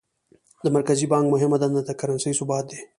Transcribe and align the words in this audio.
د 0.63 0.65
مرکزي 0.75 1.05
بانک 1.11 1.25
مهمه 1.33 1.57
دنده 1.61 1.81
د 1.85 1.89
کرنسۍ 1.99 2.31
ثبات 2.39 2.63
دی. 2.71 2.79